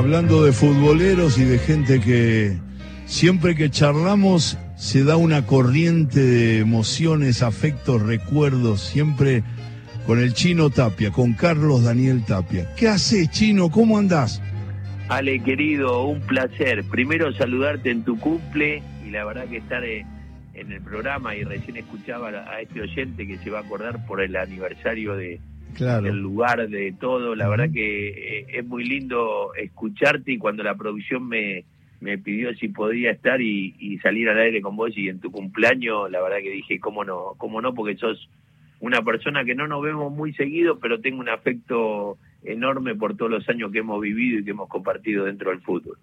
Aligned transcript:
hablando 0.00 0.44
de 0.44 0.52
futboleros 0.52 1.36
y 1.36 1.44
de 1.44 1.58
gente 1.58 2.00
que 2.00 2.56
siempre 3.04 3.54
que 3.54 3.68
charlamos 3.68 4.56
se 4.74 5.04
da 5.04 5.18
una 5.18 5.44
corriente 5.44 6.20
de 6.20 6.58
emociones, 6.60 7.42
afectos, 7.42 8.00
recuerdos, 8.00 8.80
siempre 8.80 9.42
con 10.06 10.18
el 10.18 10.32
chino 10.32 10.70
Tapia, 10.70 11.10
con 11.10 11.34
Carlos 11.34 11.84
Daniel 11.84 12.24
Tapia. 12.24 12.74
¿Qué 12.76 12.88
haces, 12.88 13.30
chino? 13.30 13.70
¿Cómo 13.70 13.98
andás? 13.98 14.40
Ale, 15.10 15.38
querido, 15.42 16.04
un 16.04 16.22
placer. 16.22 16.82
Primero 16.84 17.30
saludarte 17.34 17.90
en 17.90 18.02
tu 18.02 18.18
cumple 18.18 18.82
y 19.06 19.10
la 19.10 19.26
verdad 19.26 19.48
que 19.48 19.58
estar 19.58 19.84
en 19.84 20.06
el 20.54 20.80
programa 20.80 21.36
y 21.36 21.44
recién 21.44 21.76
escuchaba 21.76 22.30
a 22.30 22.62
este 22.62 22.80
oyente 22.80 23.26
que 23.26 23.36
se 23.36 23.50
va 23.50 23.58
a 23.58 23.62
acordar 23.62 24.06
por 24.06 24.22
el 24.22 24.34
aniversario 24.34 25.14
de, 25.14 25.40
del 25.78 26.18
lugar, 26.18 26.68
de 26.68 26.92
todo. 26.92 27.34
La 27.34 27.48
verdad 27.48 27.70
que 27.72 28.08
eh, 28.40 28.46
es 28.48 28.66
muy 28.66 28.84
lindo 28.84 29.54
escucharte 29.54 30.32
y 30.32 30.38
cuando 30.38 30.62
la 30.62 30.74
producción 30.74 31.28
me, 31.28 31.64
me 32.00 32.18
pidió 32.18 32.54
si 32.54 32.68
podía 32.68 33.10
estar 33.10 33.40
y, 33.40 33.98
salir 34.02 34.28
al 34.28 34.38
aire 34.38 34.62
con 34.62 34.76
vos 34.76 34.96
y 34.96 35.08
en 35.08 35.20
tu 35.20 35.30
cumpleaños, 35.30 36.10
la 36.10 36.22
verdad 36.22 36.38
que 36.42 36.50
dije, 36.50 36.80
¿cómo 36.80 37.04
no? 37.04 37.34
¿Cómo 37.36 37.60
no? 37.60 37.74
Porque 37.74 37.96
sos 37.96 38.28
una 38.80 39.02
persona 39.02 39.44
que 39.44 39.54
no 39.54 39.68
nos 39.68 39.82
vemos 39.82 40.10
muy 40.12 40.32
seguido, 40.32 40.78
pero 40.78 41.00
tengo 41.00 41.20
un 41.20 41.28
afecto 41.28 42.16
enorme 42.42 42.94
por 42.94 43.16
todos 43.16 43.30
los 43.30 43.48
años 43.48 43.70
que 43.70 43.78
hemos 43.78 44.00
vivido 44.00 44.40
y 44.40 44.44
que 44.44 44.50
hemos 44.52 44.68
compartido 44.68 45.26
dentro 45.26 45.50
del 45.50 45.60
fútbol. 45.60 45.98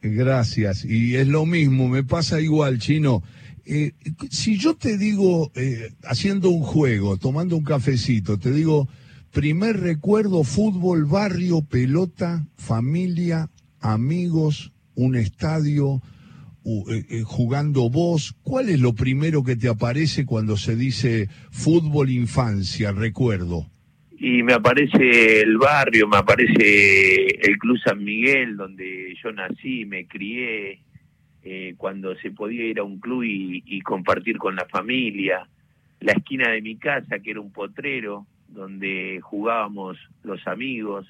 Gracias, 0.00 0.84
y 0.84 1.16
es 1.16 1.26
lo 1.26 1.44
mismo, 1.46 1.88
me 1.88 2.04
pasa 2.04 2.40
igual, 2.40 2.78
chino. 2.78 3.22
Eh, 3.70 3.92
si 4.30 4.56
yo 4.56 4.76
te 4.76 4.96
digo, 4.96 5.52
eh, 5.54 5.90
haciendo 6.04 6.48
un 6.48 6.62
juego, 6.62 7.18
tomando 7.18 7.54
un 7.54 7.64
cafecito, 7.64 8.38
te 8.38 8.50
digo, 8.50 8.88
primer 9.30 9.78
recuerdo, 9.80 10.42
fútbol, 10.42 11.04
barrio, 11.04 11.60
pelota, 11.60 12.46
familia, 12.56 13.50
amigos, 13.80 14.72
un 14.94 15.16
estadio, 15.16 16.00
eh, 16.64 17.22
jugando 17.26 17.90
vos, 17.90 18.34
¿cuál 18.42 18.70
es 18.70 18.80
lo 18.80 18.94
primero 18.94 19.44
que 19.44 19.56
te 19.56 19.68
aparece 19.68 20.24
cuando 20.24 20.56
se 20.56 20.74
dice 20.74 21.28
fútbol, 21.50 22.08
infancia, 22.08 22.92
recuerdo? 22.92 23.66
Y 24.18 24.42
me 24.42 24.54
aparece 24.54 25.42
el 25.42 25.58
barrio, 25.58 26.08
me 26.08 26.16
aparece 26.16 27.26
el 27.26 27.58
Club 27.58 27.78
San 27.84 28.02
Miguel, 28.02 28.56
donde 28.56 29.14
yo 29.22 29.30
nací, 29.30 29.84
me 29.84 30.06
crié, 30.06 30.80
eh, 31.50 31.76
cuando 31.78 32.14
se 32.16 32.30
podía 32.30 32.66
ir 32.66 32.78
a 32.78 32.84
un 32.84 33.00
club 33.00 33.22
y, 33.24 33.80
compartir 33.80 34.36
con 34.36 34.54
la 34.54 34.66
familia, 34.66 35.48
la 35.98 36.12
esquina 36.12 36.50
de 36.50 36.60
mi 36.60 36.76
casa, 36.76 37.20
que 37.20 37.30
era 37.30 37.40
un 37.40 37.52
potrero, 37.52 38.26
donde 38.48 39.20
jugábamos 39.22 39.96
los 40.24 40.46
amigos, 40.46 41.06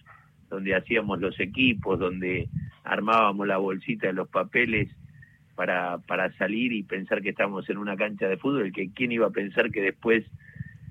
donde 0.48 0.76
hacíamos 0.76 1.18
los 1.20 1.40
equipos, 1.40 1.98
donde 1.98 2.48
armábamos 2.84 3.48
la 3.48 3.56
bolsita 3.56 4.06
de 4.06 4.12
los 4.12 4.28
papeles 4.28 4.88
para, 5.56 5.98
para 5.98 6.32
salir 6.34 6.72
y 6.72 6.84
pensar 6.84 7.20
que 7.20 7.30
estábamos 7.30 7.68
en 7.68 7.78
una 7.78 7.96
cancha 7.96 8.28
de 8.28 8.36
fútbol, 8.36 8.70
que 8.70 8.92
quién 8.92 9.10
iba 9.10 9.26
a 9.26 9.30
pensar 9.30 9.72
que 9.72 9.82
después 9.82 10.24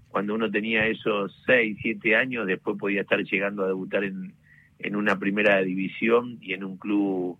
cuando 0.09 0.35
uno 0.35 0.51
tenía 0.51 0.87
esos 0.87 1.41
6, 1.45 1.77
7 1.81 2.17
años, 2.17 2.47
después 2.47 2.77
podía 2.77 2.99
estar 2.99 3.23
llegando 3.23 3.63
a 3.63 3.67
debutar 3.67 4.03
en, 4.03 4.33
en 4.79 4.97
una 4.97 5.17
primera 5.17 5.61
división 5.61 6.37
y 6.41 6.51
en 6.51 6.65
un 6.65 6.75
club 6.75 7.39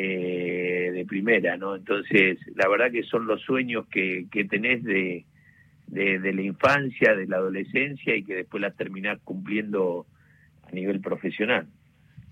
eh, 0.00 0.92
de 0.94 1.04
primera, 1.06 1.56
¿no? 1.56 1.74
Entonces, 1.74 2.38
la 2.54 2.68
verdad 2.68 2.92
que 2.92 3.02
son 3.02 3.26
los 3.26 3.42
sueños 3.42 3.84
que, 3.88 4.28
que 4.30 4.44
tenés 4.44 4.84
de, 4.84 5.24
de, 5.88 6.32
la 6.32 6.42
infancia, 6.42 7.16
de 7.16 7.26
la 7.26 7.38
adolescencia 7.38 8.14
y 8.14 8.22
que 8.22 8.36
después 8.36 8.60
las 8.60 8.76
terminás 8.76 9.18
cumpliendo 9.24 10.06
a 10.62 10.70
nivel 10.70 11.00
profesional. 11.00 11.66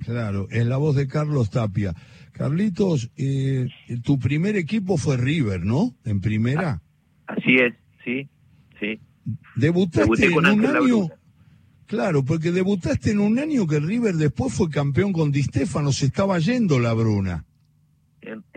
Claro, 0.05 0.47
es 0.53 0.65
la 0.65 0.77
voz 0.77 0.95
de 0.95 1.09
Carlos 1.09 1.51
Tapia. 1.51 1.93
Carlitos, 2.31 3.11
eh, 3.17 3.67
tu 4.05 4.21
primer 4.21 4.55
equipo 4.55 4.97
fue 4.97 5.17
River, 5.17 5.65
¿no? 5.65 5.93
En 6.05 6.21
primera. 6.21 6.81
Así 7.27 7.57
es, 7.57 7.75
sí, 8.05 8.29
sí. 8.79 9.01
Debutaste 9.57 10.27
en 10.27 10.35
un 10.35 10.47
año. 10.47 11.09
Claro, 11.87 12.25
porque 12.25 12.53
debutaste 12.53 13.11
en 13.11 13.19
un 13.19 13.41
año 13.41 13.67
que 13.67 13.81
River 13.81 14.15
después 14.15 14.55
fue 14.55 14.71
campeón 14.71 15.13
con 15.13 15.33
Di 15.33 15.43
Stefano, 15.43 15.91
se 15.91 16.07
estaba 16.07 16.39
yendo 16.39 16.79
la 16.79 16.93
Bruna. 16.93 17.45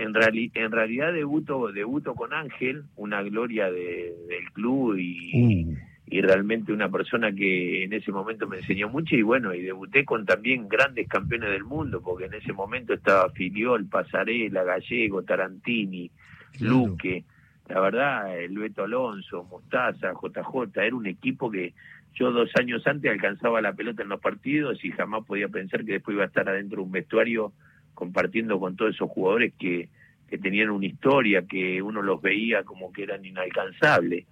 En, 0.10 0.16
en, 0.16 0.52
en 0.54 0.72
realidad 0.72 1.14
debuto, 1.14 1.72
debuto 1.72 2.16
con 2.16 2.34
Ángel, 2.34 2.84
una 2.96 3.22
gloria 3.22 3.72
del 3.72 4.52
club 4.54 4.98
y, 4.98 5.32
uh. 5.34 5.78
y 6.08 6.22
realmente 6.22 6.74
una 6.74 6.90
persona 6.90 7.32
que 7.32 7.84
en 7.84 7.94
ese 7.94 8.12
momento 8.12 8.48
me 8.48 8.58
enseñó 8.58 8.90
mucho 8.90 9.16
y 9.16 9.22
bueno, 9.22 9.54
y 9.54 9.62
debuté 9.62 10.06
con 10.06 10.26
también 10.26 10.68
grandes 10.68 11.08
campeones 11.08 11.52
del 11.52 11.64
mundo, 11.64 12.02
porque 12.02 12.26
en 12.26 12.34
ese 12.34 12.54
momento 12.54 12.94
estaba 12.94 13.30
Filiol, 13.32 13.86
Pasarela, 13.86 14.64
Gallego, 14.64 15.24
Tarantini, 15.24 16.12
Luque 16.60 17.24
la 17.70 17.80
verdad, 17.82 18.36
el 18.36 18.58
Beto 18.58 18.84
Alonso, 18.84 19.44
Mostaza, 19.44 20.14
JJ, 20.14 20.82
era 20.82 20.96
un 20.96 21.06
equipo 21.06 21.52
que 21.52 21.76
yo 22.16 22.32
dos 22.32 22.50
años 22.56 22.86
antes 22.88 23.12
alcanzaba 23.12 23.62
la 23.62 23.74
pelota 23.74 24.02
en 24.02 24.10
los 24.10 24.20
partidos 24.20 24.84
y 24.84 24.92
jamás 24.92 25.24
podía 25.26 25.48
pensar 25.48 25.86
que 25.86 25.94
después 25.94 26.16
iba 26.16 26.24
a 26.24 26.28
estar 26.28 26.50
adentro 26.50 26.78
de 26.78 26.84
un 26.84 26.92
vestuario 26.92 27.54
compartiendo 27.94 28.60
con 28.60 28.76
todos 28.76 28.96
esos 28.96 29.12
jugadores 29.12 29.54
que, 29.60 29.88
que 30.30 30.38
tenían 30.38 30.70
una 30.70 30.86
historia, 30.86 31.44
que 31.44 31.82
uno 31.82 32.02
los 32.02 32.22
veía 32.22 32.64
como 32.64 32.92
que 32.92 33.04
eran 33.04 33.26
inalcanzables. 33.26 34.26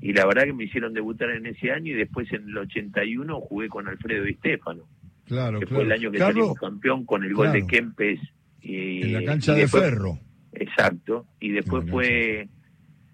Y 0.00 0.12
la 0.12 0.26
verdad 0.26 0.44
que 0.44 0.52
me 0.52 0.64
hicieron 0.64 0.94
debutar 0.94 1.30
en 1.30 1.46
ese 1.46 1.72
año 1.72 1.92
y 1.92 1.96
después 1.96 2.32
en 2.32 2.48
el 2.48 2.58
81 2.58 3.40
jugué 3.40 3.68
con 3.68 3.88
Alfredo 3.88 4.24
Di 4.24 4.34
Stefano. 4.34 4.84
Claro, 5.24 5.60
que 5.60 5.66
fue 5.66 5.82
el 5.82 5.92
año 5.92 6.10
que 6.10 6.18
salimos 6.18 6.58
campeón 6.58 7.04
con 7.04 7.24
el 7.24 7.34
gol 7.34 7.52
de 7.52 7.66
Kempes. 7.66 8.20
Y, 8.60 9.02
en 9.02 9.12
la 9.12 9.24
cancha 9.24 9.54
de 9.54 9.68
Ferro. 9.68 10.18
Exacto. 10.52 11.26
Y 11.40 11.50
después 11.50 11.88
fue 11.90 12.48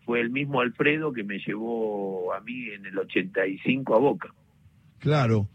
fue 0.05 0.21
el 0.21 0.31
mismo 0.31 0.61
Alfredo 0.61 1.12
que 1.12 1.25
me 1.25 1.39
llevó 1.39 2.35
a 2.35 2.41
mí 2.41 2.69
en 2.71 2.87
el 2.87 2.99
85 2.99 3.95
a 3.95 3.99
Boca. 3.99 4.35
Claro, 4.99 5.49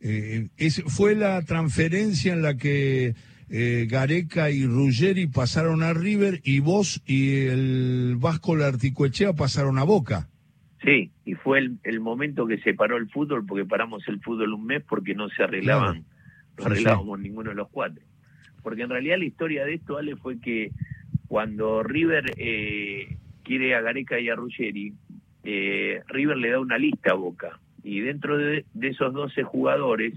eh, 0.00 0.48
fue 0.86 1.14
la 1.14 1.42
transferencia 1.42 2.32
en 2.32 2.42
la 2.42 2.56
que 2.56 3.14
eh, 3.56 3.86
Gareca 3.88 4.50
y 4.50 4.66
Ruggeri 4.66 5.28
pasaron 5.28 5.84
a 5.84 5.92
River 5.92 6.40
y 6.42 6.58
vos 6.58 7.00
y 7.06 7.46
el 7.46 8.16
Vasco 8.18 8.56
Larticoechea 8.56 9.34
pasaron 9.34 9.78
a 9.78 9.84
Boca. 9.84 10.28
Sí, 10.82 11.12
y 11.24 11.34
fue 11.34 11.60
el, 11.84 12.00
momento 12.00 12.48
que 12.48 12.58
se 12.58 12.74
paró 12.74 12.96
el 12.96 13.08
fútbol 13.08 13.46
porque 13.46 13.64
paramos 13.64 14.02
el 14.08 14.20
fútbol 14.20 14.54
un 14.54 14.66
mes 14.66 14.82
porque 14.82 15.14
no 15.14 15.28
se 15.28 15.44
arreglaban, 15.44 16.04
no 16.58 16.66
arreglábamos 16.66 17.20
ninguno 17.20 17.50
de 17.50 17.54
los 17.54 17.68
cuatro. 17.68 18.02
Porque 18.60 18.82
en 18.82 18.90
realidad 18.90 19.18
la 19.18 19.26
historia 19.26 19.64
de 19.64 19.74
esto, 19.74 19.98
Ale, 19.98 20.16
fue 20.16 20.40
que 20.40 20.72
cuando 21.28 21.84
River 21.84 22.32
eh, 22.36 23.18
quiere 23.44 23.76
a 23.76 23.82
Gareca 23.82 24.18
y 24.18 24.30
a 24.30 24.34
Ruggeri, 24.34 24.94
eh, 25.44 26.02
River 26.08 26.38
le 26.38 26.50
da 26.50 26.58
una 26.58 26.76
lista 26.76 27.12
a 27.12 27.14
Boca. 27.14 27.60
Y 27.84 28.00
dentro 28.00 28.36
de, 28.36 28.64
esos 28.82 29.14
12 29.14 29.44
jugadores 29.44 30.14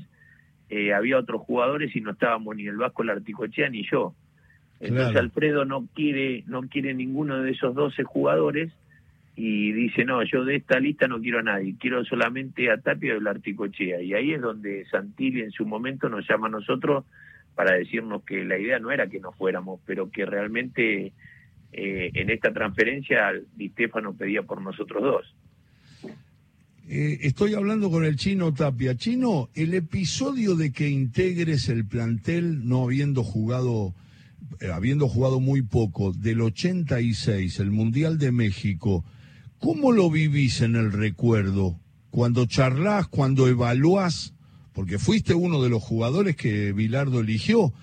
eh, 0.69 0.93
había 0.93 1.17
otros 1.17 1.41
jugadores 1.41 1.95
y 1.95 2.01
no 2.01 2.11
estábamos 2.11 2.55
ni 2.55 2.67
el 2.67 2.77
Vasco, 2.77 3.03
la 3.03 3.13
Articochea 3.13 3.69
ni 3.69 3.87
yo. 3.89 4.13
Entonces 4.79 5.15
Alfredo 5.15 5.65
no 5.65 5.87
quiere, 5.93 6.43
no 6.47 6.61
quiere 6.63 6.93
ninguno 6.93 7.41
de 7.41 7.51
esos 7.51 7.73
12 7.73 8.03
jugadores 8.03 8.71
y 9.35 9.71
dice, 9.71 10.03
no, 10.03 10.23
yo 10.23 10.45
de 10.45 10.55
esta 10.55 10.79
lista 10.79 11.07
no 11.07 11.19
quiero 11.19 11.39
a 11.39 11.43
nadie, 11.43 11.75
quiero 11.79 12.03
solamente 12.05 12.71
a 12.71 12.77
Tapia 12.77 13.13
y 13.13 13.17
a 13.17 13.21
la 13.21 13.31
Articochea. 13.31 14.01
Y 14.01 14.13
ahí 14.13 14.33
es 14.33 14.41
donde 14.41 14.85
Santilli 14.85 15.41
en 15.41 15.51
su 15.51 15.65
momento 15.65 16.09
nos 16.09 16.27
llama 16.27 16.47
a 16.47 16.51
nosotros 16.51 17.05
para 17.55 17.75
decirnos 17.75 18.23
que 18.23 18.43
la 18.45 18.57
idea 18.57 18.79
no 18.79 18.91
era 18.91 19.07
que 19.07 19.19
nos 19.19 19.35
fuéramos, 19.35 19.79
pero 19.85 20.11
que 20.11 20.25
realmente 20.25 21.13
eh, 21.71 22.11
en 22.13 22.29
esta 22.29 22.51
transferencia 22.51 23.31
Di 23.55 23.69
Stefano 23.69 24.13
pedía 24.13 24.43
por 24.43 24.61
nosotros 24.61 25.03
dos. 25.03 25.35
Eh, 26.89 27.19
estoy 27.27 27.53
hablando 27.53 27.91
con 27.91 28.05
el 28.05 28.15
chino 28.15 28.53
Tapia. 28.53 28.95
Chino, 28.95 29.49
el 29.55 29.73
episodio 29.73 30.55
de 30.55 30.71
que 30.71 30.87
integres 30.87 31.67
el 31.67 31.85
plantel 31.85 32.65
no 32.65 32.83
habiendo 32.83 33.25
jugado, 33.25 33.93
eh, 34.61 34.71
habiendo 34.71 35.09
jugado 35.09 35.41
muy 35.41 35.61
poco, 35.63 36.13
del 36.13 36.39
86, 36.39 37.59
el 37.59 37.71
Mundial 37.71 38.17
de 38.17 38.31
México, 38.31 39.03
¿cómo 39.59 39.91
lo 39.91 40.09
vivís 40.09 40.61
en 40.61 40.77
el 40.77 40.93
recuerdo? 40.93 41.77
Cuando 42.09 42.45
charlas, 42.45 43.07
cuando 43.09 43.49
evaluás, 43.49 44.33
porque 44.71 44.97
fuiste 44.97 45.33
uno 45.33 45.61
de 45.61 45.67
los 45.67 45.83
jugadores 45.83 46.37
que 46.37 46.71
Bilardo 46.71 47.19
eligió, 47.19 47.73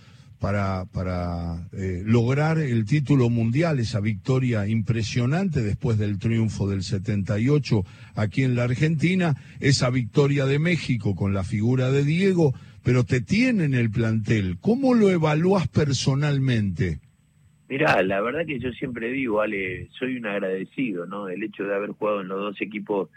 para, 0.44 0.84
para 0.92 1.56
eh, 1.72 2.02
lograr 2.04 2.58
el 2.58 2.84
título 2.84 3.30
mundial, 3.30 3.78
esa 3.78 4.00
victoria 4.00 4.66
impresionante 4.66 5.62
después 5.62 5.96
del 5.96 6.18
triunfo 6.18 6.68
del 6.68 6.82
78 6.82 7.82
aquí 8.14 8.42
en 8.42 8.54
la 8.54 8.64
Argentina, 8.64 9.36
esa 9.60 9.88
victoria 9.88 10.44
de 10.44 10.58
México 10.58 11.16
con 11.16 11.32
la 11.32 11.44
figura 11.44 11.90
de 11.90 12.04
Diego, 12.04 12.52
pero 12.84 13.04
te 13.04 13.22
tienen 13.22 13.72
el 13.72 13.90
plantel. 13.90 14.58
¿Cómo 14.60 14.92
lo 14.92 15.08
evalúas 15.08 15.66
personalmente? 15.68 16.98
Mirá, 17.70 18.02
la 18.02 18.20
verdad 18.20 18.44
que 18.44 18.58
yo 18.58 18.70
siempre 18.72 19.12
digo, 19.12 19.40
Ale, 19.40 19.88
soy 19.98 20.18
un 20.18 20.26
agradecido, 20.26 21.06
¿no? 21.06 21.30
El 21.30 21.42
hecho 21.42 21.64
de 21.64 21.74
haber 21.74 21.92
jugado 21.92 22.20
en 22.20 22.28
los 22.28 22.38
dos 22.38 22.60
equipos 22.60 23.08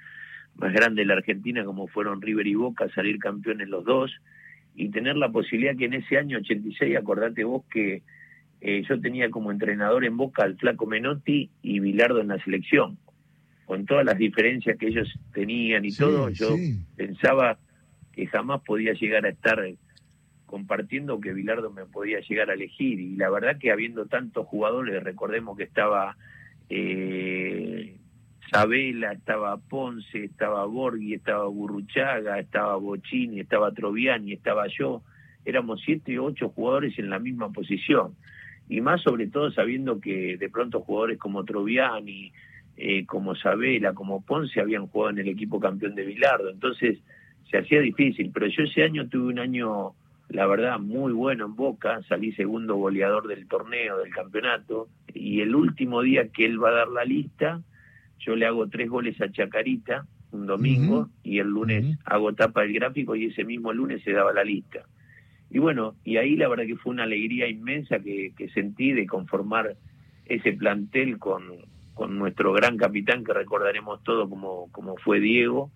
más 0.56 0.72
grandes 0.72 1.04
de 1.04 1.08
la 1.08 1.16
Argentina, 1.16 1.66
como 1.66 1.88
fueron 1.88 2.22
River 2.22 2.48
y 2.48 2.56
Boca, 2.56 2.88
salir 2.96 3.20
campeones 3.20 3.68
los 3.68 3.84
dos 3.84 4.18
y 4.78 4.90
tener 4.90 5.18
la 5.18 5.30
posibilidad 5.30 5.76
que 5.76 5.86
en 5.86 5.96
ese 5.96 6.18
año 6.18 6.38
86, 6.38 6.96
acordate 6.96 7.44
vos 7.44 7.66
que 7.72 8.04
eh, 8.62 8.84
yo 8.88 9.02
tenía 9.02 9.32
como 9.32 9.52
entrenador 9.52 10.06
en 10.06 10.16
Boca 10.18 10.44
al 10.44 10.56
flaco 10.56 10.86
Menotti 10.86 11.50
y 11.64 11.80
Bilardo 11.80 12.22
en 12.22 12.28
la 12.28 12.42
selección. 12.44 13.00
Con 13.66 13.88
todas 13.88 14.06
las 14.06 14.20
diferencias 14.20 14.78
que 14.78 14.88
ellos 14.88 15.12
tenían 15.34 15.84
y 15.84 15.92
todo, 15.92 16.30
yo 16.30 16.56
pensaba 16.96 17.58
que 18.14 18.28
jamás 18.28 18.62
podía 18.62 18.94
llegar 18.94 19.26
a 19.26 19.30
estar 19.30 19.68
compartiendo 20.46 21.20
que 21.20 21.34
Bilardo 21.34 21.72
me 21.72 21.86
podía 21.86 22.20
llegar 22.20 22.52
a 22.52 22.54
elegir. 22.54 23.00
Y 23.00 23.16
la 23.16 23.32
verdad 23.32 23.58
que 23.60 23.72
habiendo 23.72 24.06
tantos 24.06 24.46
jugadores, 24.46 25.04
recordemos 25.04 25.58
que 25.58 25.64
estaba 25.64 26.16
eh, 26.70 27.97
Sabela, 28.52 29.12
estaba 29.12 29.58
Ponce, 29.58 30.26
estaba 30.26 30.66
Borghi, 30.66 31.14
estaba 31.14 31.48
Burruchaga, 31.48 32.40
estaba 32.40 32.76
Bochini, 32.78 33.42
estaba 33.42 33.72
Troviani, 33.72 34.34
estaba 34.34 34.68
yo. 34.68 35.02
Éramos 35.46 35.82
siete 35.84 36.18
o 36.20 36.26
ocho 36.26 36.50
jugadores 36.50 36.98
en 37.00 37.10
la 37.10 37.20
misma 37.20 37.52
posición. 37.52 38.16
Y 38.70 38.82
más 38.82 39.02
sobre 39.02 39.28
todo 39.28 39.52
sabiendo 39.52 40.00
que 40.00 40.38
de 40.38 40.50
pronto 40.50 40.82
jugadores 40.82 41.18
como 41.18 41.46
Troviani, 41.46 42.32
eh, 42.76 43.06
como 43.06 43.36
Sabela, 43.36 43.94
como 43.94 44.22
Ponce 44.22 44.60
habían 44.60 44.88
jugado 44.88 45.12
en 45.12 45.20
el 45.20 45.30
equipo 45.30 45.60
campeón 45.60 45.96
de 45.96 46.06
Bilardo, 46.06 46.50
entonces 46.50 47.00
se 47.50 47.58
hacía 47.58 47.80
difícil, 47.82 48.30
pero 48.34 48.48
yo 48.48 48.64
ese 48.64 48.84
año 48.84 49.08
tuve 49.08 49.30
un 49.30 49.40
año, 49.40 49.94
la 50.30 50.46
verdad, 50.48 50.80
muy 50.80 51.14
bueno 51.14 51.46
en 51.46 51.56
Boca, 51.56 52.02
salí 52.08 52.34
segundo 52.34 52.76
goleador 52.76 53.28
del 53.28 53.48
torneo, 53.48 53.98
del 53.98 54.14
campeonato, 54.14 54.90
y 55.14 55.42
el 55.42 55.56
último 55.56 56.02
día 56.02 56.28
que 56.28 56.46
él 56.46 56.62
va 56.62 56.70
a 56.70 56.74
dar 56.74 56.88
la 56.90 57.06
lista, 57.06 57.62
yo 58.20 58.36
le 58.36 58.46
hago 58.46 58.68
tres 58.68 58.90
goles 58.90 59.20
a 59.22 59.32
Chacarita, 59.32 60.06
un 60.32 60.46
domingo, 60.46 61.10
y 61.24 61.40
el 61.40 61.48
lunes 61.48 61.98
hago 62.06 62.34
tapa 62.34 62.62
del 62.62 62.74
gráfico 62.74 63.16
y 63.16 63.26
ese 63.26 63.44
mismo 63.44 63.72
lunes 63.74 64.04
se 64.04 64.12
daba 64.12 64.34
la 64.34 64.44
lista. 64.44 64.86
Y 65.50 65.60
bueno, 65.60 65.96
y 66.04 66.18
ahí 66.18 66.36
la 66.36 66.50
verdad 66.50 66.66
que 66.66 66.76
fue 66.76 66.94
una 66.94 67.04
alegría 67.04 67.48
inmensa 67.48 68.00
que, 68.00 68.34
sentí 68.54 68.92
de 68.92 69.08
conformar 69.08 69.78
ese 70.26 70.54
plantel 70.54 71.18
con, 71.20 71.44
con 71.94 72.18
nuestro 72.18 72.52
gran 72.52 72.76
capitán 72.78 73.24
que 73.24 73.34
recordaremos 73.34 74.04
todo 74.04 74.30
como, 74.30 74.70
como 74.72 74.98
fue 74.98 75.20
Diego, 75.20 75.72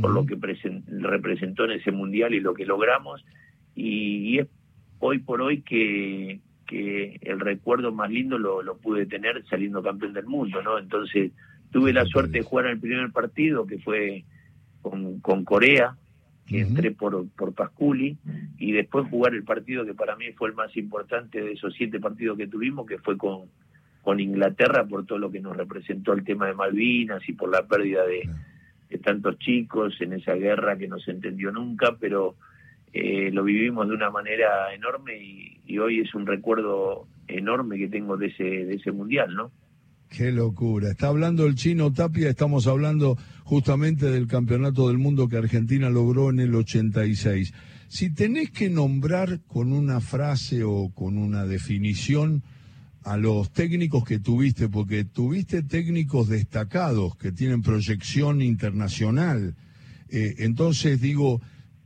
por 0.00 0.12
lo 0.12 0.24
que 0.24 0.36
representó 0.36 1.64
en 1.64 1.72
ese 1.72 1.90
mundial 1.90 2.34
y 2.34 2.40
lo 2.40 2.54
que 2.54 2.64
logramos. 2.64 3.24
Y, 3.74 4.38
es 4.38 4.46
hoy 5.00 5.18
por 5.18 5.42
hoy 5.42 5.62
que, 5.62 6.40
que 6.68 7.18
el 7.22 7.40
recuerdo 7.40 7.90
más 7.90 8.10
lindo 8.10 8.38
lo, 8.38 8.62
lo 8.62 8.76
pude 8.78 9.06
tener 9.06 9.44
saliendo 9.46 9.82
campeón 9.82 10.12
del 10.12 10.26
mundo, 10.26 10.62
¿no? 10.62 10.78
Entonces 10.78 11.32
tuve 11.70 11.92
la 11.92 12.04
suerte 12.04 12.38
de 12.38 12.44
jugar 12.44 12.66
el 12.66 12.80
primer 12.80 13.10
partido 13.10 13.66
que 13.66 13.78
fue 13.78 14.24
con, 14.82 15.20
con 15.20 15.44
Corea, 15.44 15.96
que 16.46 16.60
entré 16.60 16.90
por, 16.90 17.28
por 17.30 17.54
Pasculi, 17.54 18.18
y 18.58 18.72
después 18.72 19.08
jugar 19.08 19.34
el 19.34 19.44
partido 19.44 19.84
que 19.84 19.94
para 19.94 20.16
mí 20.16 20.32
fue 20.32 20.48
el 20.48 20.54
más 20.54 20.76
importante 20.76 21.40
de 21.40 21.52
esos 21.52 21.74
siete 21.74 22.00
partidos 22.00 22.36
que 22.36 22.48
tuvimos, 22.48 22.86
que 22.86 22.98
fue 22.98 23.16
con, 23.16 23.42
con 24.02 24.18
Inglaterra 24.18 24.84
por 24.84 25.06
todo 25.06 25.18
lo 25.18 25.30
que 25.30 25.40
nos 25.40 25.56
representó 25.56 26.12
el 26.12 26.24
tema 26.24 26.46
de 26.46 26.54
Malvinas 26.54 27.26
y 27.28 27.34
por 27.34 27.50
la 27.50 27.66
pérdida 27.66 28.04
de, 28.04 28.28
tantos 28.98 29.38
chicos 29.38 29.94
en 30.00 30.14
esa 30.14 30.34
guerra 30.34 30.76
que 30.76 30.88
no 30.88 30.98
se 30.98 31.12
entendió 31.12 31.52
nunca, 31.52 31.96
pero 32.00 32.34
eh, 32.92 33.30
lo 33.32 33.44
vivimos 33.44 33.86
de 33.88 33.94
una 33.94 34.10
manera 34.10 34.74
enorme 34.74 35.16
y, 35.22 35.60
y, 35.64 35.78
hoy 35.78 36.00
es 36.00 36.12
un 36.12 36.26
recuerdo 36.26 37.06
enorme 37.28 37.78
que 37.78 37.86
tengo 37.86 38.16
de 38.16 38.26
ese, 38.26 38.42
de 38.42 38.74
ese 38.74 38.90
mundial, 38.90 39.32
¿no? 39.32 39.52
Qué 40.10 40.32
locura. 40.32 40.90
Está 40.90 41.06
hablando 41.06 41.46
el 41.46 41.54
chino 41.54 41.92
Tapia, 41.92 42.28
estamos 42.28 42.66
hablando 42.66 43.16
justamente 43.44 44.10
del 44.10 44.26
campeonato 44.26 44.88
del 44.88 44.98
mundo 44.98 45.28
que 45.28 45.36
Argentina 45.36 45.88
logró 45.88 46.30
en 46.30 46.40
el 46.40 46.52
86. 46.52 47.54
Si 47.86 48.10
tenés 48.10 48.50
que 48.50 48.68
nombrar 48.70 49.40
con 49.46 49.72
una 49.72 50.00
frase 50.00 50.64
o 50.64 50.90
con 50.92 51.16
una 51.16 51.46
definición 51.46 52.42
a 53.04 53.16
los 53.16 53.52
técnicos 53.52 54.04
que 54.04 54.18
tuviste, 54.18 54.68
porque 54.68 55.04
tuviste 55.04 55.62
técnicos 55.62 56.28
destacados 56.28 57.16
que 57.16 57.30
tienen 57.30 57.62
proyección 57.62 58.42
internacional, 58.42 59.54
eh, 60.08 60.34
entonces 60.38 61.00
digo, 61.00 61.40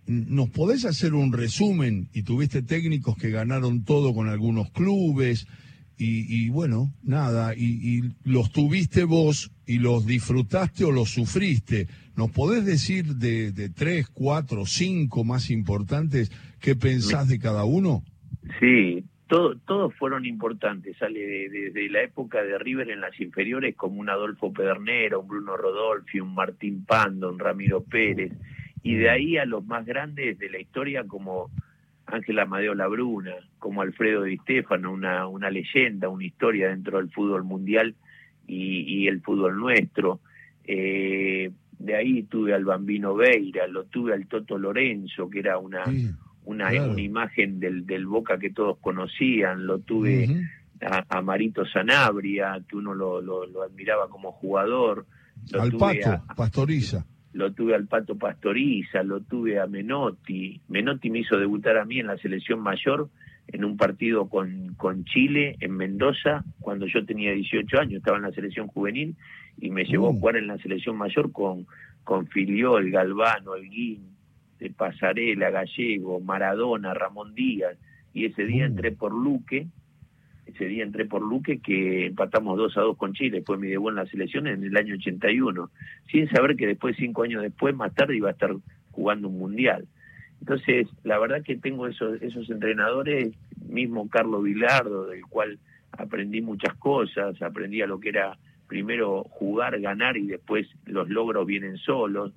¿nos 0.07 0.49
podés 0.49 0.87
hacer 0.87 1.13
un 1.13 1.31
resumen? 1.31 2.09
Y 2.15 2.23
tuviste 2.23 2.63
técnicos 2.63 3.17
que 3.19 3.31
ganaron 3.31 3.85
todo 3.85 4.15
con 4.15 4.31
algunos 4.31 4.71
clubes, 4.71 5.47
y, 5.97 6.49
bueno, 6.51 6.93
nada, 7.03 7.55
y, 7.55 8.03
los 8.25 8.51
tuviste 8.53 9.05
vos 9.05 9.51
y 9.67 9.79
los 9.79 10.07
disfrutaste 10.07 10.85
o 10.85 10.93
los 10.93 11.11
sufriste. 11.11 11.87
¿Nos 12.17 12.31
podés 12.31 12.65
decir 12.65 13.17
de, 13.17 13.53
de 13.53 13.69
tres, 13.69 14.09
cuatro, 14.09 14.67
cinco 14.67 15.25
más 15.25 15.51
importantes 15.51 16.31
qué 16.61 16.77
pensás 16.77 17.29
de 17.29 17.39
cada 17.39 17.65
uno? 17.65 18.03
Sí, 18.61 19.05
todo, 19.27 19.57
todos 19.67 19.95
fueron 19.95 20.27
importantes. 20.27 20.97
Sale 20.99 21.49
desde 21.49 21.89
la 21.89 22.03
época 22.03 22.43
de 22.43 22.59
River 22.59 22.91
en 22.91 23.01
las 23.01 23.19
inferiores 23.21 23.75
como 23.75 24.01
un 24.01 24.11
Adolfo 24.11 24.53
Pedernero, 24.53 25.21
un 25.21 25.29
Bruno 25.29 25.57
Rodolfi, 25.57 26.21
un 26.21 26.35
Martín 26.35 26.85
Pando, 26.85 27.31
un 27.31 27.39
Ramiro 27.39 27.83
Pérez. 27.83 28.33
Y 28.83 28.95
de 28.97 29.11
ahí 29.11 29.39
a 29.39 29.47
los 29.47 29.65
más 29.65 29.87
grandes 29.87 30.39
de 30.39 30.51
la 30.51 30.61
historia 30.61 31.05
como 31.05 31.51
Ángel 32.15 32.39
Amadeo 32.39 32.75
Labruna, 32.75 33.35
como 33.59 33.83
Alfredo 33.83 34.23
Di 34.23 34.37
Stefano, 34.39 34.93
una, 34.93 35.27
una 35.27 35.51
leyenda, 35.51 36.09
una 36.09 36.25
historia 36.25 36.69
dentro 36.69 36.99
del 36.99 37.11
fútbol 37.11 37.45
mundial 37.45 37.95
y, 38.47 39.07
el 39.07 39.21
fútbol 39.21 39.57
nuestro. 39.57 40.21
Eh, 40.65 41.51
de 41.79 41.97
ahí 41.97 42.23
tuve 42.25 42.55
al 42.55 42.65
Bambino 42.65 43.15
Veira, 43.15 43.67
lo 43.67 43.85
tuve 43.85 44.15
al 44.15 44.27
Toto 44.27 44.57
Lorenzo, 44.57 45.29
que 45.29 45.41
era 45.41 45.59
una, 45.59 45.85
una, 46.45 46.69
una, 46.71 47.01
imagen 47.01 47.61
del, 47.61 47.85
del 47.85 48.07
Boca 48.07 48.39
que 48.39 48.51
todos 48.51 48.79
conocían, 48.79 49.67
lo 49.67 49.81
tuve 49.81 50.29
a, 50.81 51.23
Marito 51.23 51.67
Sanabria, 51.67 52.63
que 52.69 52.77
uno 52.77 52.95
lo, 52.95 53.21
lo, 53.21 53.63
admiraba 53.63 54.09
como 54.09 54.33
jugador. 54.33 55.07
al 55.53 55.73
Pato, 55.73 56.25
Pastoriza 56.37 57.05
lo 57.35 57.53
tuve 57.53 57.75
al 57.75 57.87
Pato 57.87 58.17
Pastoriza, 58.17 59.03
lo 59.03 59.21
tuve 59.21 59.59
a 59.59 59.67
Menotti. 59.67 60.61
Menotti 60.69 61.11
me 61.11 61.19
hizo 61.19 61.37
debutar 61.37 61.77
a 61.77 61.85
mí 61.85 61.99
en 61.99 62.07
la 62.07 62.17
selección 62.17 62.61
mayor 62.61 63.11
en 63.49 63.65
un 63.65 63.77
partido 63.77 64.29
con, 64.29 64.75
con 64.77 65.05
Chile 65.05 65.57
en 65.61 65.77
Mendoza 65.77 66.45
cuando 66.61 66.87
yo 66.87 67.05
tenía 67.05 67.33
18 67.33 67.79
años, 67.79 67.99
estaba 67.99 68.17
en 68.17 68.23
la 68.23 68.33
selección 68.33 68.69
juvenil 68.69 69.17
y 69.59 69.71
me 69.71 69.85
llevó 69.85 70.07
a 70.07 70.11
uh. 70.11 70.15
jugar 70.15 70.37
en 70.37 70.47
la 70.47 70.59
selección 70.59 70.97
mayor 70.97 71.33
con, 71.33 71.67
con 72.05 72.29
Filiol, 72.29 72.91
Galvano, 72.91 73.57
Elguín, 73.57 74.15
de 74.61 74.71
Pasarela, 74.71 75.51
Gallego, 75.51 76.21
Maradona, 76.21 76.95
Ramón 76.95 77.35
Díaz. 77.35 77.77
Y 78.15 78.27
ese 78.27 78.45
día 78.45 78.63
uh. 78.63 78.69
entré 78.69 78.93
por 78.93 79.13
Luque 79.13 79.67
ese 80.47 80.67
día 80.67 80.85
entré 80.85 81.05
por 81.07 81.23
Luque 81.23 81.59
que 81.59 82.07
empatamos 82.07 82.59
2 82.59 82.77
a 82.77 82.81
2 82.83 82.97
con 82.97 83.15
Chile, 83.15 83.39
después 83.39 83.59
me 83.59 83.69
debut 83.69 83.91
en 83.91 83.97
la 83.97 84.07
selección 84.07 84.47
en 84.47 84.63
el 84.63 84.77
año 84.77 84.95
81, 84.95 85.71
sin 86.11 86.29
saber 86.29 86.57
que 86.57 86.67
después, 86.67 86.97
cinco 86.97 87.23
años 87.23 87.43
después, 87.43 87.75
más 87.75 87.95
tarde 87.95 88.17
iba 88.17 88.29
a 88.29 88.33
estar 88.33 88.55
jugando 88.93 89.29
un 89.29 89.39
mundial. 89.39 89.87
Entonces, 90.41 90.89
la 91.05 91.19
verdad 91.19 91.43
que 91.43 91.57
tengo 91.57 91.87
esos, 91.87 92.21
esos 92.21 92.51
entrenadores, 92.51 93.33
mismo 93.67 94.09
Carlos 94.09 94.43
Vilardo, 94.43 95.07
del 95.07 95.23
cual 95.23 95.59
aprendí 95.93 96.43
muchas 96.43 96.75
cosas, 96.75 97.41
aprendí 97.41 97.81
a 97.81 97.87
lo 97.87 97.99
que 97.99 98.11
era 98.11 98.37
primero 98.67 99.25
jugar, 99.25 99.81
ganar 99.81 100.17
y 100.17 100.27
después 100.27 100.69
los 100.85 101.09
logros 101.09 101.47
vienen 101.47 101.79
solos, 101.79 102.33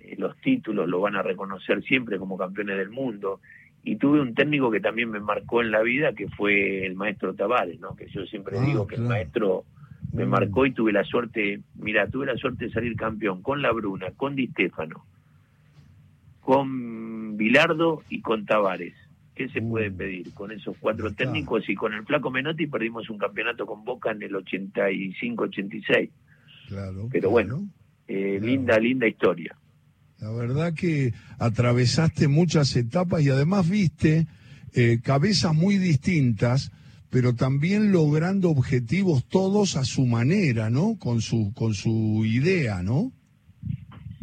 eh, 0.00 0.14
los 0.18 0.36
títulos 0.38 0.88
lo 0.88 1.00
van 1.00 1.16
a 1.16 1.22
reconocer 1.22 1.82
siempre 1.82 2.18
como 2.18 2.38
campeones 2.38 2.78
del 2.78 2.90
mundo 2.90 3.40
y 3.82 3.96
tuve 3.96 4.20
un 4.20 4.34
técnico 4.34 4.70
que 4.70 4.80
también 4.80 5.10
me 5.10 5.20
marcó 5.20 5.62
en 5.62 5.70
la 5.70 5.80
vida, 5.82 6.12
que 6.12 6.28
fue 6.28 6.84
el 6.84 6.94
maestro 6.94 7.34
Tavares, 7.34 7.80
¿no? 7.80 7.96
Que 7.96 8.08
yo 8.08 8.26
siempre 8.26 8.58
ah, 8.58 8.64
digo 8.64 8.86
que 8.86 8.96
el 8.96 9.02
maestro 9.02 9.64
me 10.12 10.26
mm. 10.26 10.28
marcó 10.28 10.66
y 10.66 10.72
tuve 10.72 10.92
la 10.92 11.04
suerte, 11.04 11.60
mira, 11.76 12.06
tuve 12.08 12.26
la 12.26 12.36
suerte 12.36 12.66
de 12.66 12.72
salir 12.72 12.94
campeón 12.96 13.42
con 13.42 13.62
La 13.62 13.72
Bruna, 13.72 14.10
con 14.16 14.36
Di 14.36 14.48
Stefano, 14.48 15.06
con 16.40 17.36
Bilardo 17.36 18.02
y 18.10 18.20
con 18.20 18.44
Tavares. 18.44 18.94
¿Qué 19.34 19.48
se 19.48 19.62
puede 19.62 19.88
mm. 19.88 19.96
pedir 19.96 20.34
con 20.34 20.52
esos 20.52 20.76
cuatro 20.78 21.14
técnicos? 21.14 21.66
Y 21.70 21.74
con 21.74 21.94
el 21.94 22.04
Flaco 22.04 22.30
Menotti 22.30 22.66
perdimos 22.66 23.08
un 23.08 23.16
campeonato 23.16 23.64
con 23.64 23.84
Boca 23.84 24.10
en 24.10 24.22
el 24.22 24.32
85-86. 24.32 26.10
Claro. 26.68 27.08
Pero 27.10 27.30
bueno, 27.30 27.66
eh, 28.06 28.38
linda, 28.42 28.78
linda 28.78 29.06
historia. 29.08 29.56
La 30.20 30.30
verdad 30.32 30.74
que 30.74 31.14
atravesaste 31.38 32.28
muchas 32.28 32.76
etapas 32.76 33.22
y 33.22 33.30
además 33.30 33.68
viste 33.70 34.26
eh, 34.74 35.00
cabezas 35.02 35.54
muy 35.54 35.78
distintas, 35.78 36.72
pero 37.10 37.34
también 37.34 37.90
logrando 37.90 38.50
objetivos 38.50 39.26
todos 39.26 39.76
a 39.76 39.84
su 39.84 40.04
manera, 40.06 40.68
¿no? 40.68 40.96
Con 40.98 41.22
su 41.22 41.54
con 41.54 41.72
su 41.72 42.22
idea, 42.26 42.82
¿no? 42.82 43.12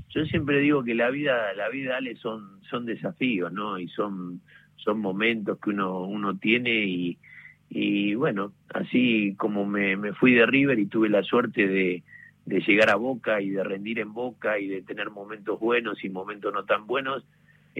Yo 0.10 0.26
siempre 0.26 0.60
digo 0.60 0.84
que 0.84 0.94
la 0.94 1.10
vida 1.10 1.54
la 1.56 1.70
vida 1.70 1.98
Ale 1.98 2.16
son 2.18 2.62
son 2.70 2.86
desafíos, 2.86 3.52
¿no? 3.52 3.80
Y 3.80 3.88
son 3.90 4.42
son 4.76 5.00
momentos 5.00 5.58
que 5.60 5.72
uno 5.72 6.04
uno 6.04 6.38
tiene 6.38 6.86
y 6.86 7.18
y 7.70 8.14
bueno, 8.14 8.54
así 8.74 9.36
como 9.38 9.66
me, 9.66 9.98
me 9.98 10.14
fui 10.14 10.34
de 10.34 10.46
River 10.46 10.80
y 10.80 10.86
tuve 10.86 11.10
la 11.10 11.24
suerte 11.24 11.68
de 11.68 12.04
de 12.48 12.62
llegar 12.62 12.90
a 12.90 12.96
Boca 12.96 13.42
y 13.42 13.50
de 13.50 13.64
rendir 13.64 14.00
en 14.00 14.14
Boca 14.14 14.58
y 14.58 14.68
de 14.68 14.82
tener 14.82 15.12
momentos 15.12 15.60
buenos 15.60 16.04
y 16.04 16.10
momentos 16.10 16.54
no 16.54 16.64
tan 16.64 16.88
buenos, 16.88 17.24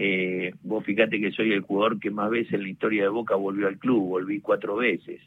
Eh, 0.00 0.52
vos 0.62 0.84
fíjate 0.84 1.18
que 1.18 1.32
soy 1.32 1.50
el 1.50 1.62
jugador 1.62 1.98
que 1.98 2.12
más 2.12 2.30
veces 2.30 2.52
en 2.52 2.62
la 2.62 2.68
historia 2.68 3.02
de 3.02 3.08
Boca 3.08 3.34
volvió 3.34 3.66
al 3.66 3.78
club, 3.78 4.10
volví 4.10 4.38
cuatro 4.40 4.76
veces. 4.76 5.20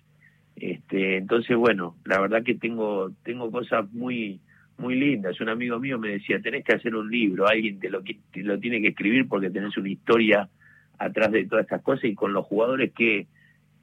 Este, 0.56 1.18
entonces, 1.18 1.58
bueno, 1.58 1.98
la 2.06 2.22
verdad 2.22 2.42
que 2.42 2.56
tengo, 2.56 3.12
tengo 3.24 3.52
cosas 3.52 3.92
muy, 3.92 4.40
muy 4.78 4.96
lindas. 4.96 5.42
Un 5.42 5.50
amigo 5.50 5.78
mío 5.78 6.00
me 6.00 6.12
decía, 6.12 6.40
tenés 6.40 6.64
que 6.64 6.76
hacer 6.76 6.96
un 6.96 7.12
libro, 7.12 7.50
alguien 7.50 7.82
te 7.82 7.90
lo, 7.90 8.02
te 8.02 8.44
lo 8.44 8.58
tiene 8.60 8.80
que 8.80 8.90
escribir 8.94 9.28
porque 9.28 9.50
tenés 9.50 9.76
una 9.76 9.90
historia 9.90 10.48
atrás 10.98 11.34
de 11.34 11.46
todas 11.48 11.66
estas 11.66 11.82
cosas 11.82 12.06
y 12.06 12.16
con 12.16 12.32
los 12.32 12.46
jugadores 12.46 12.94
que, 12.94 13.28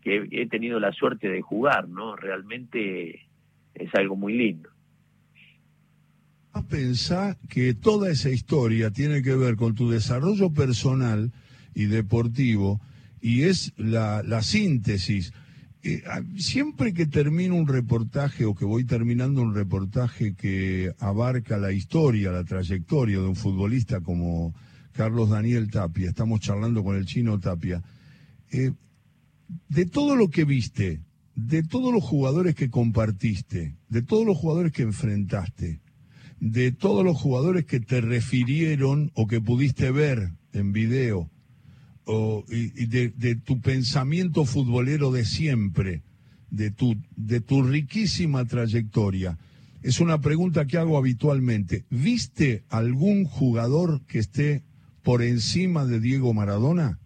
que 0.01 0.27
he 0.31 0.47
tenido 0.47 0.81
la 0.81 0.93
suerte 0.93 1.29
de 1.29 1.43
jugar, 1.43 1.87
¿no? 1.87 2.17
Realmente 2.17 3.27
es 3.75 3.95
algo 3.95 4.17
muy 4.17 4.33
lindo 4.33 4.71
pensar 6.67 7.39
que 7.49 7.75
toda 7.75 8.11
esa 8.11 8.31
historia 8.31 8.91
tiene 8.91 9.23
que 9.23 9.35
ver 9.35 9.57
con 9.57 9.75
tu 9.75 9.91
desarrollo 9.91 10.51
personal 10.53 11.33
y 11.75 11.87
deportivo 11.87 12.81
y 13.21 13.43
es 13.43 13.73
la, 13.77 14.23
la 14.23 14.43
síntesis. 14.43 15.33
Eh, 15.83 16.03
siempre 16.37 16.93
que 16.93 17.07
termino 17.07 17.55
un 17.55 17.69
reportaje 17.69 18.45
o 18.45 18.55
que 18.55 18.65
voy 18.65 18.85
terminando 18.85 19.43
un 19.43 19.55
reportaje 19.55 20.35
que 20.35 20.93
abarca 20.99 21.57
la 21.57 21.73
historia, 21.73 22.33
la 22.33 22.45
trayectoria 22.45 23.19
de 23.19 23.27
un 23.27 23.37
futbolista 23.37 24.01
como 24.01 24.55
Carlos 24.93 25.31
Daniel 25.31 25.71
Tapia, 25.71 26.09
estamos 26.09 26.41
charlando 26.41 26.83
con 26.83 26.97
el 26.97 27.07
chino 27.07 27.39
Tapia, 27.39 27.83
eh, 28.51 28.73
de 29.69 29.87
todo 29.87 30.17
lo 30.17 30.29
que 30.29 30.45
viste, 30.45 31.01
de 31.37 31.63
todos 31.63 31.95
los 31.95 32.03
jugadores 32.03 32.57
que 32.57 32.69
compartiste, 32.69 33.77
de 33.89 34.03
todos 34.03 34.27
los 34.27 34.37
jugadores 34.37 34.73
que 34.73 34.83
enfrentaste, 34.83 35.81
de 36.41 36.73
todos 36.73 37.05
los 37.05 37.17
jugadores 37.17 37.65
que 37.65 37.81
te 37.81 38.01
refirieron 38.01 39.11
o 39.15 39.27
que 39.27 39.41
pudiste 39.41 39.91
ver 39.91 40.31
en 40.53 40.73
video, 40.73 41.31
o, 42.05 42.45
y, 42.49 42.87
de, 42.87 43.37
tu 43.37 43.61
pensamiento 43.61 44.45
futbolero 44.45 45.11
de 45.11 45.25
siempre, 45.25 46.03
de 46.51 46.71
tu, 46.71 46.97
de 47.17 47.41
tu 47.41 47.63
riquísima 47.63 48.45
trayectoria. 48.47 49.37
Es 49.83 50.01
una 50.01 50.21
pregunta 50.21 50.67
que 50.67 50.79
hago 50.79 50.97
habitualmente. 50.97 51.85
¿Viste 51.91 52.65
algún 52.71 53.25
jugador 53.25 54.01
que 54.07 54.19
esté 54.19 54.63
por 55.03 55.23
encima 55.23 55.85
de 55.85 56.01
Diego 56.01 56.33
Maradona? 56.35 56.99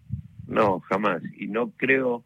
No, 0.47 0.79
jamás. 0.79 1.21
Y 1.37 1.47
no 1.47 1.71
creo 1.71 2.23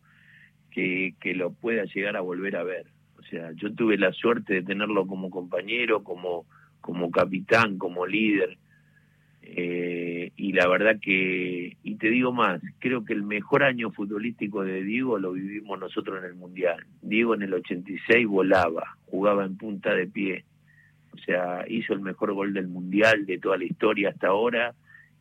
que, 0.72 1.16
que 1.20 1.34
lo 1.34 1.52
pueda 1.52 1.84
llegar 1.86 2.16
a 2.16 2.22
volver 2.22 2.56
a 2.56 2.64
ver. 2.64 2.86
O 3.18 3.24
sea, 3.24 3.52
yo 3.54 3.74
tuve 3.74 3.98
la 3.98 4.14
suerte 4.14 4.54
de 4.54 4.64
tenerlo 4.64 5.06
como 5.08 5.30
compañero, 5.30 6.04
como 6.04 6.46
como 6.88 7.12
capitán, 7.12 7.78
como 7.78 8.08
líder. 8.08 8.58
Eh, 9.42 10.32
y 10.38 10.54
la 10.54 10.70
verdad 10.70 10.98
que, 11.02 11.76
y 11.84 11.96
te 11.96 12.10
digo 12.10 12.32
más, 12.32 12.62
creo 12.80 13.04
que 13.04 13.12
el 13.12 13.24
mejor 13.24 13.64
año 13.64 13.92
futbolístico 13.92 14.64
de 14.64 14.82
Diego 14.84 15.20
lo 15.20 15.34
vivimos 15.34 15.78
nosotros 15.78 16.20
en 16.20 16.30
el 16.30 16.36
Mundial. 16.36 16.86
Diego 17.02 17.36
en 17.36 17.42
el 17.42 17.54
86 17.56 18.26
volaba, 18.26 18.96
jugaba 19.08 19.44
en 19.44 19.58
punta 19.58 19.94
de 19.94 20.08
pie. 20.08 20.46
O 21.12 21.18
sea, 21.18 21.66
hizo 21.68 21.92
el 21.92 22.00
mejor 22.00 22.34
gol 22.34 22.54
del 22.54 22.70
Mundial 22.70 23.26
de 23.26 23.38
toda 23.38 23.58
la 23.58 23.66
historia 23.66 24.12
hasta 24.12 24.28
ahora 24.28 24.74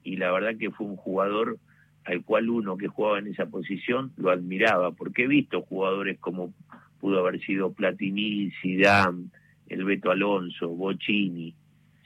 y 0.05 0.19
la 0.19 0.31
verdad 0.31 0.57
que 0.57 0.71
fue 0.71 0.87
un 0.87 0.97
jugador 0.97 1.59
al 2.05 2.23
cual 2.23 2.49
uno 2.49 2.77
que 2.77 2.87
jugaba 2.87 3.19
en 3.19 3.27
esa 3.27 3.47
posición 3.47 4.13
lo 4.17 4.31
admiraba, 4.31 4.93
porque 4.93 5.25
he 5.25 5.27
visto 5.27 5.63
jugadores 5.63 6.17
como 6.21 6.55
pudo 7.01 7.19
haber 7.19 7.41
sido 7.41 7.73
Platini, 7.73 8.53
Zidane, 8.63 9.31
el 9.69 9.85
Beto 9.85 10.11
Alonso, 10.11 10.69
Bocini, 10.69 11.55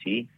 ¿sí? 0.02 0.28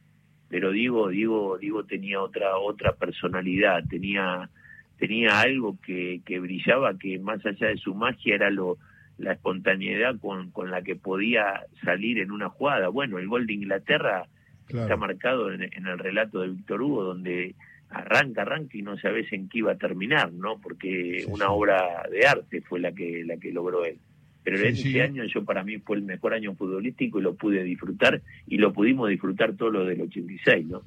Pero 0.49 0.71
digo, 0.71 1.09
digo, 1.09 1.59
digo 1.59 1.85
tenía 1.85 2.21
otra 2.21 2.57
otra 2.59 2.93
personalidad, 2.93 3.85
tenía 3.89 4.51
tenía 4.99 5.41
algo 5.41 5.79
que, 5.81 6.21
que 6.25 6.39
brillaba 6.39 6.99
que 6.99 7.19
más 7.19 7.45
allá 7.45 7.69
de 7.69 7.77
su 7.77 7.95
magia 7.95 8.37
era 8.37 8.51
lo 8.51 8.79
la 9.19 9.33
espontaneidad 9.33 10.19
con, 10.21 10.51
con 10.51 10.71
la 10.71 10.83
que 10.83 10.97
podía 10.97 11.67
salir 11.85 12.19
en 12.19 12.31
una 12.31 12.49
jugada. 12.49 12.89
Bueno, 12.89 13.19
el 13.19 13.29
gol 13.29 13.47
de 13.47 13.55
Inglaterra 13.55 14.27
está 14.69 14.97
marcado 14.97 15.53
en, 15.53 15.63
el 15.63 15.99
relato 15.99 16.41
de 16.41 16.49
Víctor 16.49 16.83
Hugo, 16.83 17.05
donde 17.05 17.55
arranca, 17.91 18.43
arranca 18.43 18.77
y 18.77 18.83
no 18.83 18.97
sabes 18.99 19.33
en 19.33 19.49
qué 19.49 19.59
iba 19.59 19.73
a 19.73 19.79
terminar, 19.79 20.33
¿no? 20.33 20.59
Porque 20.61 21.25
una 21.29 21.51
obra 21.51 22.05
de 22.11 22.27
arte 22.27 22.63
fue 22.63 22.81
la 22.81 22.93
que, 22.93 23.23
la 23.25 23.37
que 23.37 23.53
logró 23.53 23.85
él. 23.85 23.99
Pero 24.45 24.59
ese 24.59 25.01
año 25.03 25.25
yo 25.33 25.45
para 25.45 25.63
mí 25.63 25.79
fue 25.79 25.97
el 25.97 26.03
mejor 26.03 26.35
año 26.35 26.55
futbolístico 26.55 27.21
y 27.21 27.23
lo 27.23 27.35
pude 27.37 27.63
disfrutar 27.63 28.23
y 28.47 28.57
lo 28.57 28.73
pudimos 28.73 29.09
disfrutar 29.09 29.55
todo 29.55 29.71
lo 29.71 29.85
del 29.85 30.01
86, 30.01 30.67
¿no? 30.67 30.83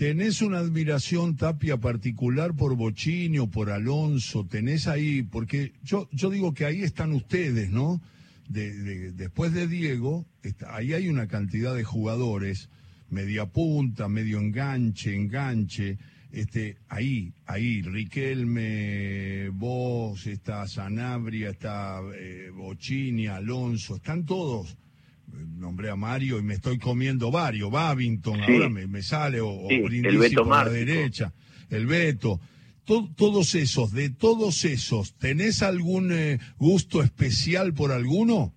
¿Tenés 0.00 0.40
una 0.40 0.60
admiración, 0.60 1.36
Tapia, 1.36 1.76
particular 1.76 2.54
por 2.56 2.74
Bochini 2.74 3.38
o 3.38 3.50
por 3.50 3.70
Alonso? 3.70 4.46
¿Tenés 4.46 4.88
ahí? 4.88 5.22
Porque 5.22 5.74
yo, 5.82 6.08
yo 6.10 6.30
digo 6.30 6.54
que 6.54 6.64
ahí 6.64 6.82
están 6.82 7.12
ustedes, 7.12 7.70
¿no? 7.70 8.00
De, 8.48 9.12
después 9.12 9.52
de 9.52 9.68
Diego, 9.68 10.24
ahí 10.68 10.94
hay 10.94 11.08
una 11.08 11.28
cantidad 11.28 11.74
de 11.74 11.84
jugadores, 11.84 12.70
media 13.10 13.44
punta, 13.46 14.08
medio 14.08 14.40
enganche, 14.40 15.14
enganche, 15.14 15.98
este, 16.32 16.76
ahí, 16.88 17.32
ahí, 17.46 17.82
Riquelme, 17.82 19.48
vos, 19.50 20.26
está 20.26 20.66
Sanabria, 20.66 21.50
está 21.50 22.00
eh, 22.14 22.50
Bochini, 22.54 23.26
Alonso, 23.26 23.96
están 23.96 24.24
todos. 24.24 24.76
Nombré 25.58 25.90
a 25.90 25.96
Mario 25.96 26.38
y 26.38 26.42
me 26.42 26.54
estoy 26.54 26.78
comiendo 26.78 27.30
varios, 27.30 27.70
Babington, 27.70 28.40
ahora 28.40 28.68
me, 28.68 29.02
sale, 29.02 29.40
o, 29.40 29.66
Brindisi 29.66 30.34
por 30.34 30.48
la 30.48 30.68
derecha, 30.68 31.32
el 31.68 31.86
Beto. 31.86 32.40
todos 32.84 33.54
esos, 33.54 33.92
de 33.92 34.10
todos 34.10 34.64
esos, 34.64 35.14
¿tenés 35.14 35.62
algún 35.62 36.10
eh, 36.12 36.40
gusto 36.58 37.02
especial 37.02 37.74
por 37.74 37.92
alguno? 37.92 38.52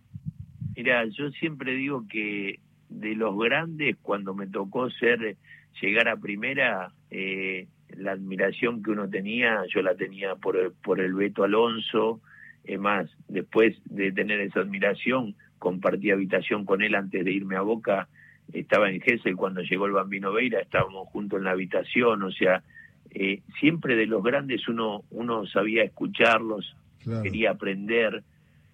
Mira, 0.76 1.06
yo 1.06 1.30
siempre 1.32 1.76
digo 1.76 2.06
que 2.08 2.60
de 2.90 3.16
los 3.16 3.38
grandes, 3.38 3.98
cuando 4.02 4.34
me 4.34 4.48
tocó 4.48 4.90
ser 4.90 5.38
llegar 5.82 6.08
a 6.08 6.18
primera, 6.18 6.92
eh, 7.16 7.68
la 7.96 8.14
admiración 8.14 8.82
que 8.82 8.90
uno 8.90 9.08
tenía, 9.08 9.64
yo 9.72 9.84
la 9.84 9.94
tenía 9.94 10.36
por 10.36 10.58
el, 10.58 10.72
por 10.72 11.00
el 11.00 11.14
Beto 11.14 11.44
Alonso, 11.44 12.22
es 12.64 12.80
más, 12.80 13.08
después 13.28 13.78
de 13.86 14.12
tener 14.12 14.40
esa 14.40 14.62
admiración, 14.62 15.36
compartí 15.60 16.10
habitación 16.10 16.66
con 16.66 16.82
él 16.82 16.96
antes 16.96 17.24
de 17.24 17.32
irme 17.32 17.56
a 17.56 17.62
Boca, 17.62 18.08
estaba 18.52 18.90
en 18.90 19.00
Gessel 19.00 19.36
cuando 19.36 19.62
llegó 19.62 19.86
el 19.86 19.92
Bambino 19.92 20.34
Veira, 20.34 20.60
estábamos 20.60 21.08
juntos 21.10 21.38
en 21.38 21.44
la 21.44 21.52
habitación, 21.52 22.24
o 22.24 22.32
sea, 22.32 22.64
eh, 23.12 23.42
siempre 23.60 23.96
de 23.96 24.08
los 24.08 24.24
grandes 24.24 24.68
uno, 24.68 25.04
uno 25.12 25.46
sabía 25.46 25.84
escucharlos, 25.84 26.76
quería 27.22 27.52
aprender, 27.52 28.24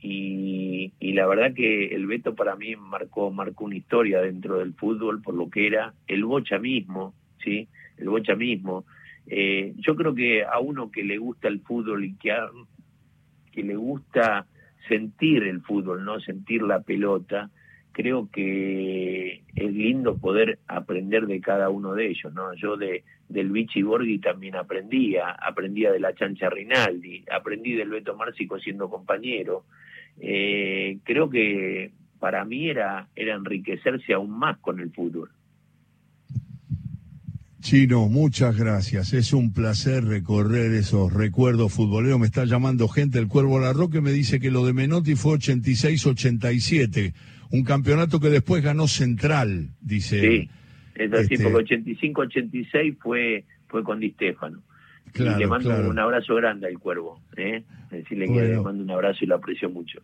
y, 0.02 0.94
y, 0.98 1.12
la 1.12 1.28
verdad 1.28 1.54
que 1.54 1.88
el 1.88 2.08
Beto 2.08 2.36
para 2.36 2.56
mí 2.56 2.74
marcó 2.78 3.32
marcó 3.32 3.66
una 3.66 3.76
historia 3.76 4.22
dentro 4.22 4.60
del 4.60 4.74
fútbol 4.74 5.22
por 5.22 5.34
lo 5.34 5.50
que 5.50 5.68
era 5.68 5.94
el 6.08 6.24
Bocha 6.24 6.58
mismo 6.58 7.14
sí 7.44 7.68
el 8.00 8.10
Bocha 8.10 8.36
mismo. 8.36 8.86
Eh, 9.28 9.74
yo 9.78 9.96
creo 9.96 10.16
que 10.16 10.44
a 10.44 10.60
uno 10.60 10.90
que 10.90 11.04
le 11.04 11.18
gusta 11.18 11.48
el 11.48 11.60
fútbol 11.62 12.04
y 12.06 12.16
que 12.16 12.34
que 13.52 13.64
le 13.64 13.76
gusta 13.76 14.46
sentir 14.88 15.44
el 15.44 15.62
fútbol 15.62 16.04
no 16.06 16.20
sentir 16.20 16.62
la 16.62 16.82
pelota 16.82 17.50
creo 17.92 18.30
que 18.32 19.44
es 19.56 19.74
lindo 19.74 20.18
poder 20.18 20.60
aprender 20.68 21.26
de 21.28 21.42
cada 21.42 21.70
uno 21.70 21.94
de 21.94 22.08
ellos 22.08 22.34
no 22.34 22.54
yo 22.54 22.78
de 22.78 23.04
del 23.30 23.52
Vichy 23.52 23.84
Borghi 23.84 24.18
también 24.20 24.56
aprendía, 24.56 25.30
aprendía 25.32 25.92
de 25.92 26.00
la 26.00 26.14
Chancha 26.16 26.50
Rinaldi, 26.50 27.24
aprendí 27.32 27.76
del 27.76 27.92
Beto 27.92 28.18
Márcico 28.18 28.60
siendo 28.60 28.90
compañero, 28.90 29.66
eh, 30.20 30.98
creo 31.04 31.30
que 31.30 31.92
para 32.20 32.44
mí 32.44 32.70
era, 32.70 33.08
era 33.16 33.36
enriquecerse 33.36 34.14
aún 34.14 34.32
más 34.32 34.58
con 34.58 34.80
el 34.80 34.92
fútbol. 34.92 35.30
Chino, 37.62 38.08
muchas 38.08 38.58
gracias. 38.58 39.14
Es 39.14 39.34
un 39.34 39.54
placer 39.54 40.06
recorrer 40.06 40.74
esos 40.74 41.14
recuerdos 41.14 41.74
futboleros. 41.74 42.20
Me 42.20 42.26
está 42.26 42.46
llamando 42.46 42.88
gente, 42.88 43.20
el 43.20 43.28
Cuervo 43.28 43.60
Larroque 43.60 44.02
me 44.02 44.12
dice 44.12 44.40
que 44.40 44.52
lo 44.52 44.66
de 44.66 44.74
Menotti 44.74 45.16
fue 45.16 45.38
86-87, 45.38 47.14
un 47.52 47.64
campeonato 47.64 48.20
que 48.20 48.30
después 48.30 48.64
ganó 48.64 48.88
Central, 48.88 49.70
dice. 49.82 50.22
Sí, 50.22 50.50
es 50.96 51.14
así, 51.14 51.34
este 51.34 51.50
porque 51.50 51.76
85-86 51.76 52.98
fue, 53.00 53.46
fue 53.68 53.84
con 53.84 54.00
Di 54.00 54.12
Stefano 54.12 54.62
y 55.16 55.40
le 55.40 55.48
mando 55.48 55.90
un 55.90 56.00
abrazo 56.00 56.36
grande 56.36 56.68
al 56.68 56.78
Cuervo, 56.78 57.22
¿eh? 57.36 57.64
decirle 57.90 58.28
que 58.28 58.42
le 58.42 58.62
mando 58.62 58.84
un 58.84 58.92
abrazo 58.92 59.20
y 59.22 59.28
lo 59.28 59.36
aprecio 59.36 59.70
mucho. 59.70 60.02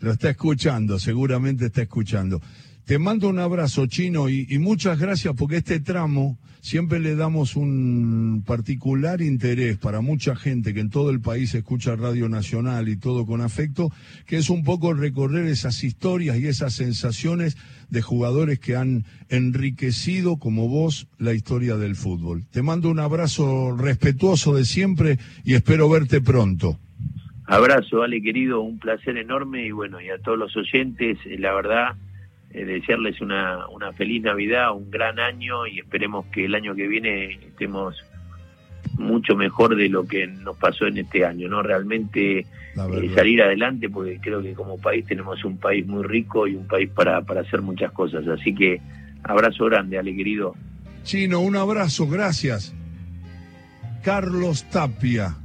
Lo 0.00 0.12
está 0.12 0.30
escuchando, 0.30 0.98
seguramente 0.98 1.66
está 1.66 1.82
escuchando. 1.82 2.40
Te 2.84 2.98
mando 2.98 3.30
un 3.30 3.38
abrazo, 3.38 3.86
Chino, 3.86 4.28
y, 4.28 4.58
muchas 4.58 4.98
gracias 4.98 5.34
porque 5.34 5.56
este 5.56 5.80
tramo 5.80 6.38
siempre 6.60 7.00
le 7.00 7.16
damos 7.16 7.56
un 7.56 8.42
particular 8.46 9.22
interés 9.22 9.78
para 9.78 10.02
mucha 10.02 10.36
gente 10.36 10.74
que 10.74 10.80
en 10.80 10.90
todo 10.90 11.08
el 11.08 11.22
país 11.22 11.54
escucha 11.54 11.96
Radio 11.96 12.28
Nacional 12.28 12.90
y 12.90 12.96
todo 12.96 13.24
con 13.24 13.40
afecto, 13.40 13.90
que 14.26 14.36
es 14.36 14.50
un 14.50 14.64
poco 14.64 14.92
recorrer 14.92 15.46
esas 15.46 15.82
historias 15.82 16.38
y 16.38 16.46
esas 16.46 16.74
sensaciones 16.74 17.56
de 17.88 18.02
jugadores 18.02 18.58
que 18.58 18.76
han 18.76 19.06
enriquecido 19.30 20.36
como 20.36 20.68
vos 20.68 21.06
la 21.16 21.32
historia 21.32 21.76
del 21.76 21.96
fútbol. 21.96 22.44
Te 22.50 22.60
mando 22.60 22.90
un 22.90 22.98
abrazo 22.98 23.74
respetuoso 23.74 24.54
de 24.54 24.66
siempre 24.66 25.18
y 25.42 25.54
espero 25.54 25.88
verte 25.88 26.20
pronto. 26.20 26.78
Abrazo, 27.46 28.02
Ale 28.02 28.22
querido, 28.22 28.60
un 28.60 28.78
placer 28.78 29.18
enorme 29.18 29.66
y 29.66 29.70
bueno, 29.70 30.00
y 30.00 30.08
a 30.08 30.18
todos 30.18 30.38
los 30.38 30.56
oyentes, 30.56 31.18
la 31.38 31.52
verdad 31.54 31.94
eh, 32.50 32.64
desearles 32.64 33.20
una, 33.20 33.68
una 33.68 33.92
feliz 33.92 34.22
Navidad, 34.22 34.74
un 34.74 34.90
gran 34.90 35.18
año 35.18 35.66
y 35.66 35.80
esperemos 35.80 36.24
que 36.26 36.46
el 36.46 36.54
año 36.54 36.74
que 36.74 36.88
viene 36.88 37.34
estemos 37.34 37.96
mucho 38.96 39.34
mejor 39.34 39.76
de 39.76 39.88
lo 39.88 40.06
que 40.06 40.26
nos 40.26 40.56
pasó 40.56 40.86
en 40.86 40.98
este 40.98 41.24
año, 41.24 41.48
¿no? 41.48 41.62
Realmente 41.62 42.38
eh, 42.38 42.46
salir 43.14 43.42
adelante, 43.42 43.90
porque 43.90 44.18
creo 44.20 44.40
que 44.40 44.54
como 44.54 44.78
país 44.78 45.04
tenemos 45.04 45.44
un 45.44 45.58
país 45.58 45.86
muy 45.86 46.04
rico 46.04 46.46
y 46.46 46.54
un 46.54 46.66
país 46.66 46.88
para, 46.94 47.20
para 47.22 47.40
hacer 47.40 47.60
muchas 47.60 47.92
cosas. 47.92 48.26
Así 48.26 48.54
que 48.54 48.80
abrazo 49.22 49.66
grande, 49.66 49.98
Ale 49.98 50.14
querido. 50.14 50.54
Chino, 51.02 51.40
un 51.40 51.56
abrazo, 51.56 52.06
gracias. 52.06 52.74
Carlos 54.02 54.64
Tapia 54.70 55.36